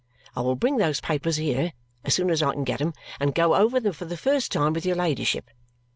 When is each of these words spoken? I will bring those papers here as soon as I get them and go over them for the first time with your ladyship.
I 0.35 0.41
will 0.41 0.55
bring 0.55 0.77
those 0.77 0.99
papers 0.99 1.35
here 1.35 1.73
as 2.03 2.15
soon 2.15 2.31
as 2.31 2.41
I 2.41 2.55
get 2.63 2.79
them 2.79 2.95
and 3.19 3.35
go 3.35 3.53
over 3.53 3.79
them 3.79 3.93
for 3.93 4.05
the 4.05 4.17
first 4.17 4.51
time 4.51 4.73
with 4.73 4.83
your 4.83 4.95
ladyship. 4.95 5.51